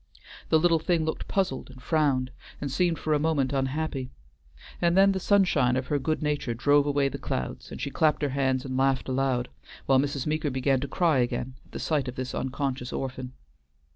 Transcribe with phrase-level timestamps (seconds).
[0.49, 4.09] The little thing looked puzzled, and frowned, and seemed for a moment unhappy,
[4.81, 8.23] and then the sunshine of her good nature drove away the clouds and she clapped
[8.23, 9.47] her hands and laughed aloud,
[9.85, 10.25] while Mrs.
[10.25, 13.33] Meeker began to cry again at the sight of this unconscious orphan.